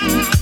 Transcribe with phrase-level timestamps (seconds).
[0.00, 0.39] Bye.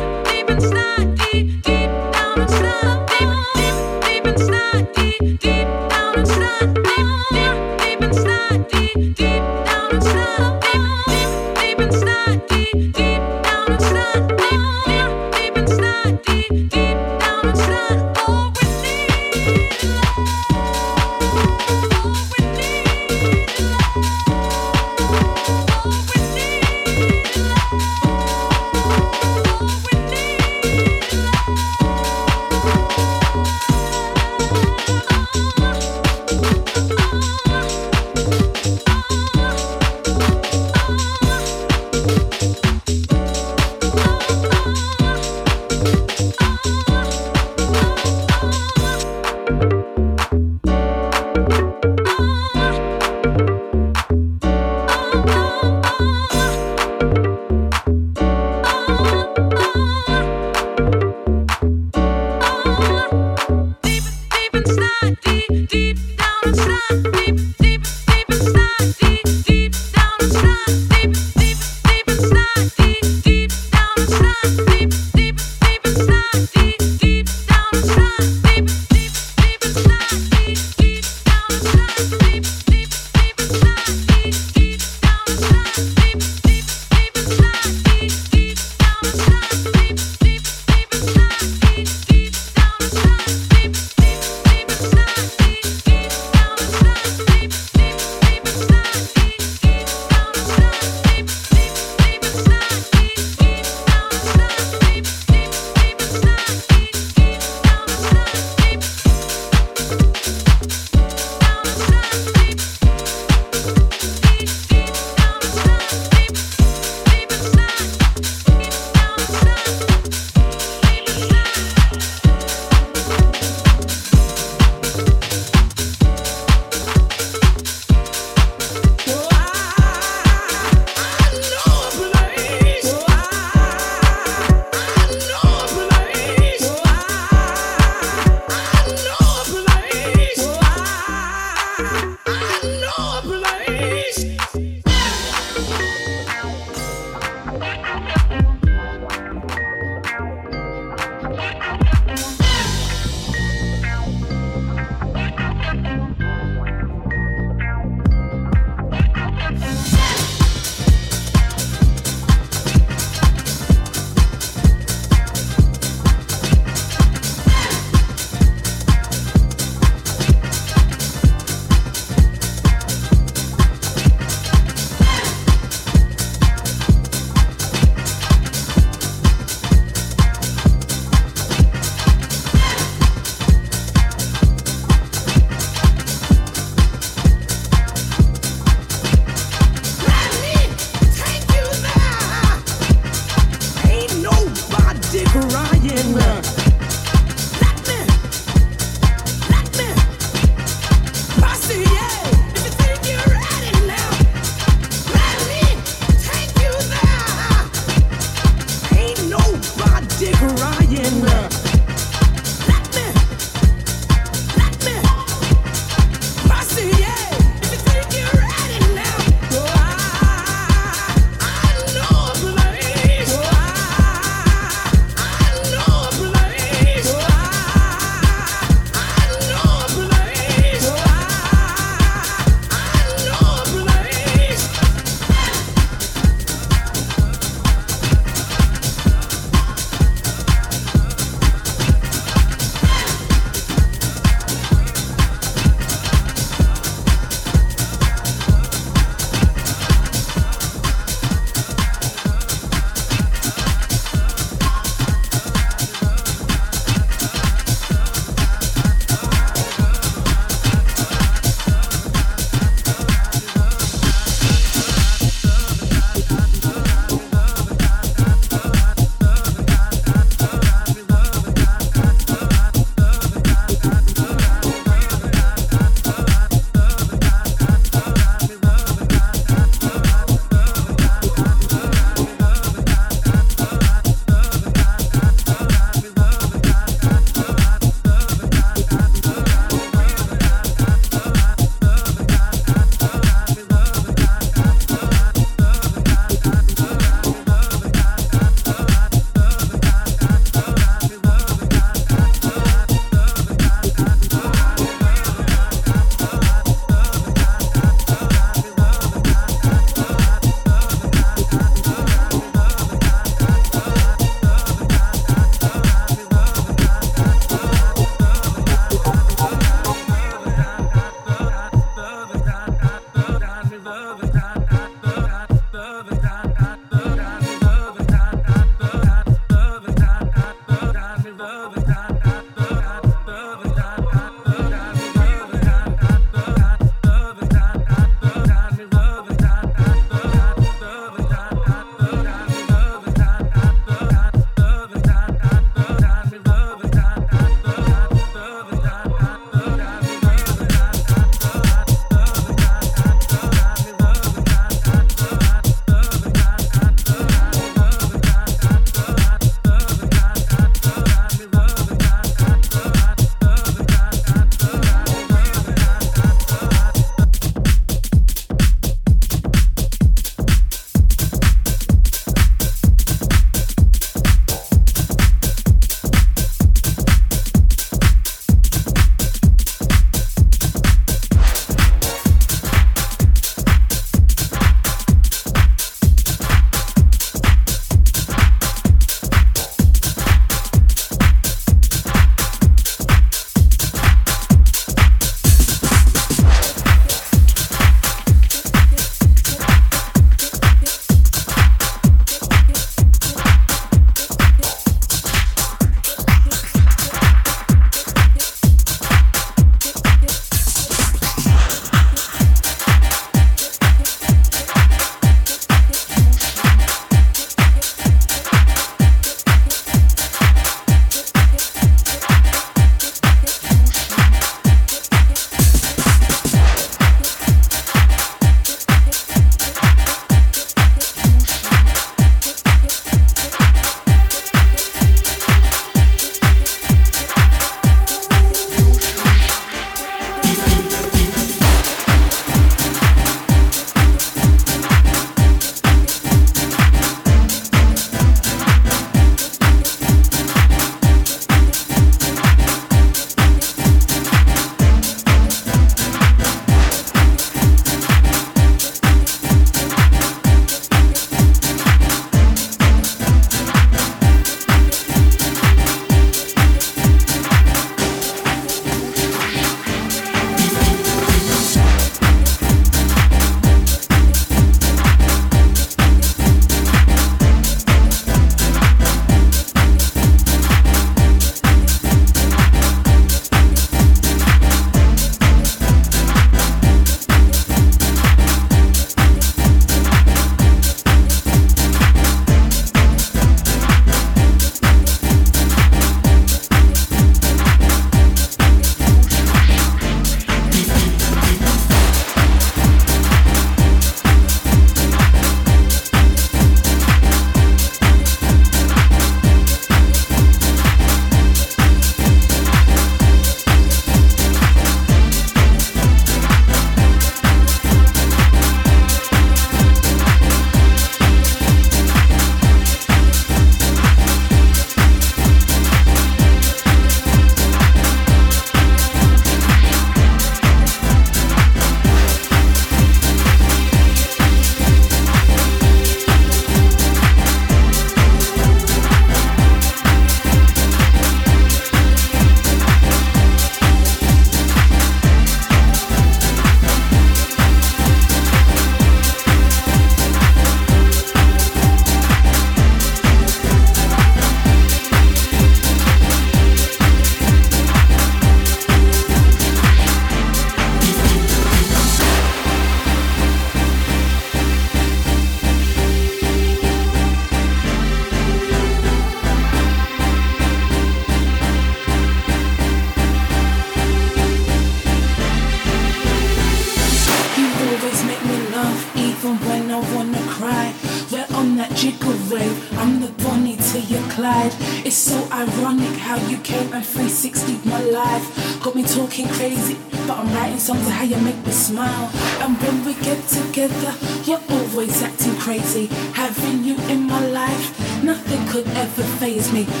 [599.69, 600.00] Me.